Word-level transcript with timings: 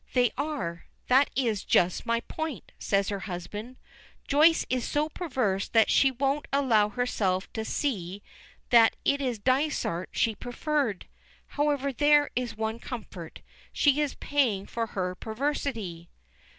"They 0.13 0.31
are. 0.35 0.87
That 1.09 1.29
is 1.35 1.63
just 1.63 2.07
my 2.07 2.21
point," 2.21 2.71
says 2.79 3.09
her 3.09 3.19
husband. 3.19 3.75
"Joyce 4.27 4.65
is 4.67 4.83
so 4.83 5.09
perverse 5.09 5.67
that 5.69 5.91
she 5.91 6.09
won't 6.09 6.47
allow 6.51 6.89
herself 6.89 7.53
to 7.53 7.63
see 7.63 8.23
that 8.71 8.95
it 9.05 9.21
is 9.21 9.37
Dysart 9.37 10.09
she 10.11 10.33
preferred. 10.33 11.05
However, 11.49 11.93
there 11.93 12.31
is 12.35 12.57
one 12.57 12.79
comfort, 12.79 13.41
she 13.71 14.01
is 14.01 14.15
paying 14.15 14.65
for 14.65 14.87
her 14.87 15.13
perversity." 15.13 16.09